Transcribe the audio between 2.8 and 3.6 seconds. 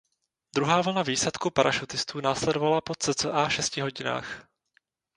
po cca